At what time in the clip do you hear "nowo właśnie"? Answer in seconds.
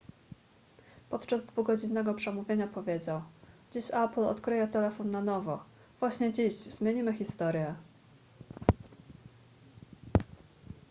5.21-6.33